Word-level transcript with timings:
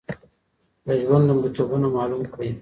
د 0.85 0.87
ژوند 1.03 1.25
لومړيتوبونه 1.29 1.87
معلوم 1.95 2.23
کړئ 2.33 2.49